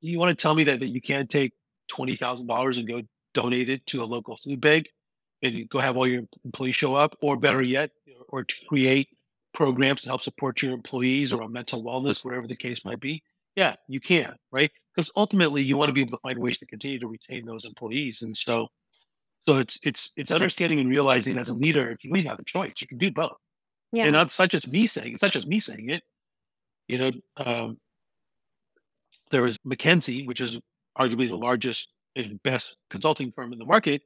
[0.00, 1.52] You want to tell me that, that you can't take
[1.90, 3.02] $20,000 and go
[3.34, 4.88] donate it to a local food bank
[5.42, 7.90] and you go have all your employees show up, or better yet,
[8.28, 9.08] or to create
[9.52, 13.22] programs to help support your employees or on mental wellness, whatever the case might be.
[13.54, 14.70] Yeah, you can, right?
[14.94, 17.64] Because ultimately you want to be able to find ways to continue to retain those
[17.64, 18.22] employees.
[18.22, 18.68] And so
[19.42, 22.44] so it's it's it's understanding and realizing as a leader, if you really have a
[22.44, 23.36] choice, you can do both.
[23.92, 24.06] Yeah.
[24.06, 26.02] And it's not just me saying it's not just me saying it.
[26.88, 27.78] You know, um,
[29.30, 30.58] there was McKinsey, which is
[30.98, 34.02] arguably the largest and best consulting firm in the market,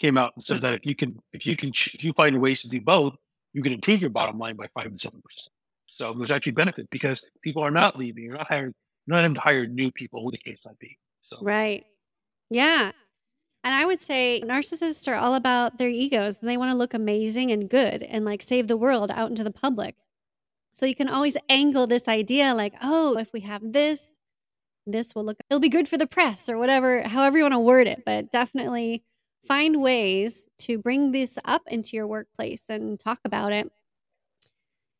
[0.00, 2.62] came out and said that if you can if you can if you find ways
[2.62, 3.14] to do both,
[3.52, 5.52] you can improve your bottom line by five and seven percent.
[5.86, 8.24] So there's actually benefit because people are not leaving.
[8.24, 8.74] You're not hiring.
[9.06, 10.98] You're not having to hire new people, who the case might be.
[11.22, 11.84] So right,
[12.48, 12.92] yeah.
[13.62, 16.40] And I would say narcissists are all about their egos.
[16.40, 19.44] and They want to look amazing and good and like save the world out into
[19.44, 19.96] the public.
[20.72, 24.16] So you can always angle this idea like, oh, if we have this,
[24.86, 27.58] this will look, it'll be good for the press or whatever, however you want to
[27.58, 28.04] word it.
[28.06, 29.04] But definitely
[29.46, 33.70] find ways to bring this up into your workplace and talk about it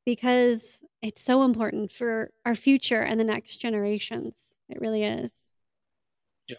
[0.07, 4.57] because it's so important for our future and the next generations.
[4.69, 5.53] It really is.
[6.49, 6.57] Yeah.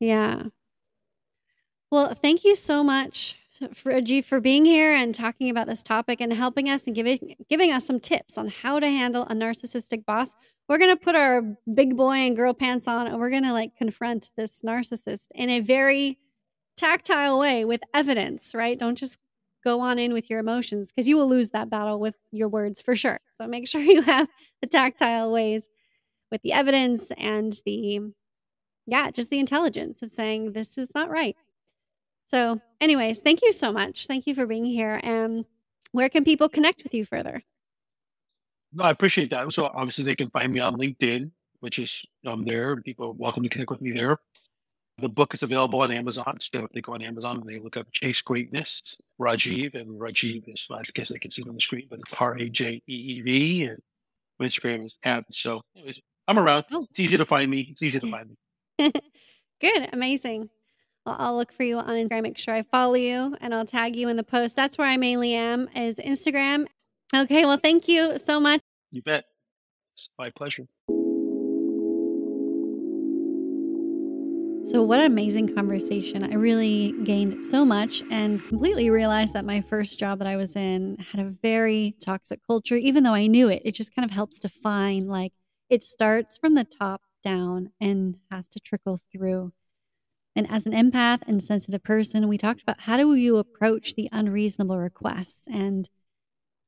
[0.00, 0.42] Yeah.
[1.90, 3.36] Well, thank you so much,
[3.72, 7.72] for for being here and talking about this topic and helping us and giving giving
[7.72, 10.34] us some tips on how to handle a narcissistic boss.
[10.68, 14.30] We're gonna put our big boy and girl pants on, and we're gonna like confront
[14.36, 16.18] this narcissist in a very
[16.78, 18.54] tactile way with evidence.
[18.54, 18.78] Right?
[18.78, 19.18] Don't just
[19.64, 22.80] go on in with your emotions because you will lose that battle with your words
[22.80, 23.20] for sure.
[23.32, 24.28] So make sure you have
[24.60, 25.68] the tactile ways
[26.30, 28.00] with the evidence and the
[28.86, 31.36] yeah, just the intelligence of saying this is not right.
[32.26, 34.06] So, anyways, thank you so much.
[34.06, 34.98] Thank you for being here.
[35.02, 35.44] And
[35.92, 37.42] where can people connect with you further?
[38.72, 39.52] No, I appreciate that.
[39.52, 42.80] So, obviously, they can find me on LinkedIn, which is I'm there.
[42.80, 44.18] People welcome to connect with me there.
[45.00, 46.38] The book is available on Amazon.
[46.40, 50.42] So if they go on Amazon and they look up Chase Greatness, Rajeev, and Rajeev
[50.48, 52.82] is, I guess they can see it on the screen, but it's R A J
[52.88, 53.78] E E V, and
[54.42, 55.24] Instagram is at.
[55.30, 56.64] So, anyways, I'm around.
[56.72, 56.86] Oh.
[56.90, 57.68] It's easy to find me.
[57.70, 58.92] It's easy to find me.
[59.60, 59.88] Good.
[59.92, 60.50] Amazing.
[61.06, 63.96] I'll, I'll look for you on Instagram, make sure I follow you, and I'll tag
[63.96, 64.56] you in the post.
[64.56, 66.66] That's where I mainly am, is Instagram.
[67.14, 68.60] Okay, well, thank you so much.
[68.90, 69.24] You bet.
[69.94, 70.66] It's my pleasure.
[74.70, 76.30] So, what an amazing conversation.
[76.30, 80.56] I really gained so much and completely realized that my first job that I was
[80.56, 82.76] in had a very toxic culture.
[82.76, 85.32] Even though I knew it, it just kind of helps define like
[85.70, 89.54] it starts from the top down and has to trickle through.
[90.36, 94.10] And as an empath and sensitive person, we talked about how do you approach the
[94.12, 95.88] unreasonable requests and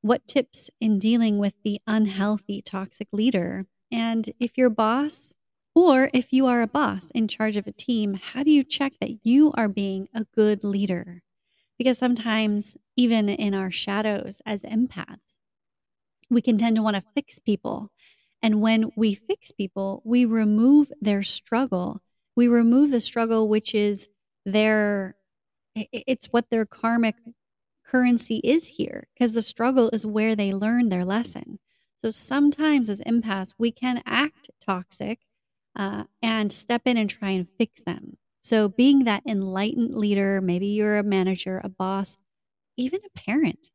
[0.01, 3.67] what tips in dealing with the unhealthy toxic leader.
[3.93, 5.35] And if your boss
[5.75, 8.95] or if you are a boss in charge of a team, how do you check
[9.01, 11.23] that you are being a good leader?
[11.79, 15.39] Because sometimes, even in our shadows as empaths,
[16.29, 17.91] we can tend to want to fix people.
[18.43, 22.03] And when we fix people, we remove their struggle
[22.37, 24.09] we remove the struggle, which is
[24.45, 25.17] their,
[25.75, 27.17] it's what their karmic
[27.85, 31.59] currency is here, because the struggle is where they learn their lesson.
[31.99, 35.19] So sometimes as empaths, we can act toxic
[35.77, 38.17] uh, and step in and try and fix them.
[38.43, 42.17] So being that enlightened leader, maybe you're a manager, a boss,
[42.77, 43.71] even a parent,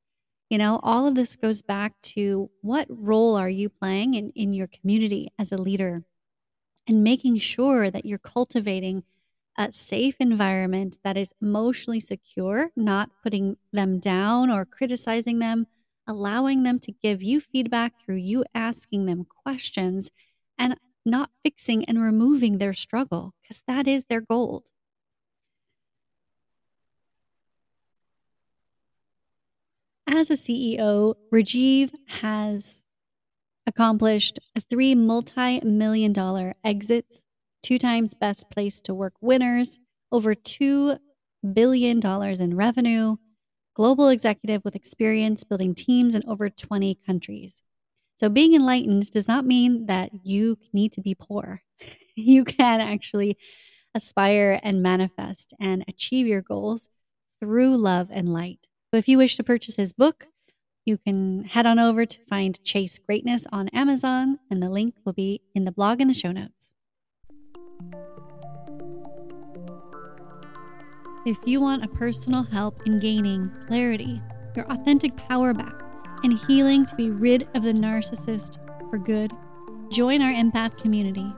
[0.50, 4.54] you know, all of this goes back to what role are you playing in, in
[4.54, 6.04] your community as a leader?
[6.88, 9.04] and making sure that you're cultivating
[9.58, 15.66] a safe environment that is emotionally secure, not putting them down or criticizing them,
[16.08, 20.12] allowing them to give you feedback through you asking them questions
[20.58, 20.76] and
[21.06, 24.70] not fixing and removing their struggle because that is their gold.
[30.08, 31.92] As a CEO, Rajeev
[32.22, 32.86] has
[33.68, 34.40] accomplished
[34.70, 37.26] three multi million dollar exits,
[37.62, 39.80] two times best place to work winners,
[40.12, 41.00] over $2
[41.54, 43.18] billion in revenue,
[43.74, 47.62] global executive with experience building teams in over 20 countries.
[48.18, 51.62] So, being enlightened does not mean that you need to be poor.
[52.18, 53.38] You can actually
[53.94, 56.88] aspire and manifest and achieve your goals
[57.42, 58.70] through love and light.
[58.94, 60.28] So, if you wish to purchase his book,
[60.86, 65.12] you can head on over to find Chase Greatness on Amazon, and the link will
[65.12, 66.72] be in the blog in the show notes.
[71.26, 74.22] If you want a personal help in gaining clarity,
[74.56, 75.85] your authentic power back,
[76.24, 78.58] and healing to be rid of the narcissist
[78.90, 79.32] for good,
[79.90, 81.32] join our empath community.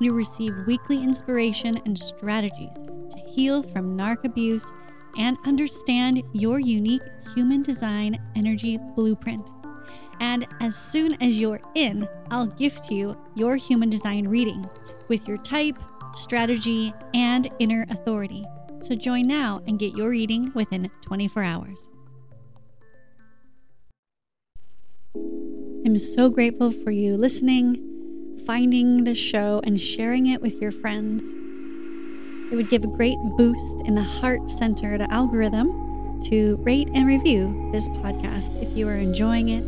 [0.00, 4.72] You receive weekly inspiration and strategies to heal from narc abuse
[5.16, 7.02] and understand your unique
[7.34, 9.50] human design energy blueprint.
[10.20, 14.68] And as soon as you're in, I'll gift you your human design reading
[15.08, 15.78] with your type,
[16.14, 18.44] strategy, and inner authority.
[18.82, 21.90] So join now and get your reading within 24 hours.
[25.14, 31.34] I'm so grateful for you listening, finding the show, and sharing it with your friends.
[32.50, 37.70] It would give a great boost in the heart centered algorithm to rate and review
[37.72, 39.64] this podcast if you are enjoying it.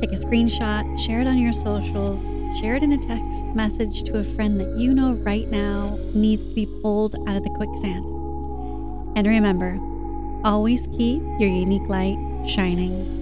[0.00, 2.30] Take a screenshot, share it on your socials,
[2.60, 6.44] share it in a text message to a friend that you know right now needs
[6.44, 8.04] to be pulled out of the quicksand.
[9.16, 9.78] And remember,
[10.44, 13.21] always keep your unique light shining.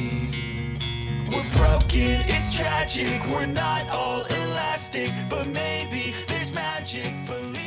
[1.93, 3.25] it's tragic.
[3.27, 7.13] We're not all elastic, but maybe there's magic.
[7.25, 7.60] Believe